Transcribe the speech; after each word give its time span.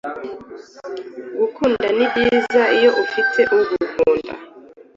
gukunda 1.39 1.85
nibyiza 1.95 2.61
iyo 2.77 2.89
ufite 3.03 3.41
ugukunda 3.57 4.33